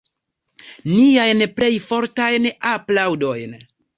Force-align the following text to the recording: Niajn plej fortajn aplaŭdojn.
Niajn 0.93 1.43
plej 1.59 1.69
fortajn 1.89 2.49
aplaŭdojn. 2.73 3.57